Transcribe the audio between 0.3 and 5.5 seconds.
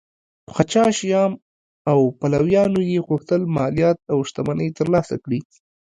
پاچا شیام او پلویانو یې غوښتل مالیات او شتمنۍ ترلاسه کړي